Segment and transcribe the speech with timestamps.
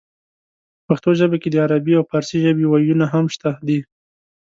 [0.87, 3.79] پښتو ژبې کې د عربۍ او پارسۍ ژبې وييونه هم شته دي